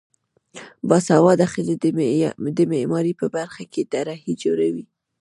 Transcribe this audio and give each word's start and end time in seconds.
باسواده 0.89 1.45
ښځې 1.53 1.75
د 2.57 2.59
معماری 2.71 3.13
په 3.21 3.25
برخه 3.35 3.63
کې 3.73 3.89
طرحې 3.93 4.33
جوړوي. 4.43 4.85